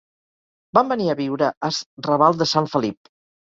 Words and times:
Van 0.77 0.89
venir 0.93 1.11
a 1.11 1.17
viure 1.21 1.51
as 1.69 1.83
raval 2.11 2.43
de 2.43 2.51
Sant 2.57 2.75
Felip. 2.77 3.17